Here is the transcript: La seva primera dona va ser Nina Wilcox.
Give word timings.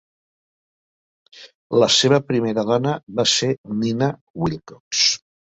La 1.83 1.89
seva 1.97 2.21
primera 2.31 2.65
dona 2.71 2.95
va 3.21 3.27
ser 3.35 3.51
Nina 3.85 4.11
Wilcox. 4.47 5.07